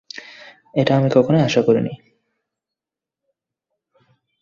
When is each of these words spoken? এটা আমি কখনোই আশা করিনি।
এটা 0.75 0.91
আমি 0.95 1.09
কখনোই 1.13 1.41
আশা 1.41 1.61
করিনি। 1.61 1.93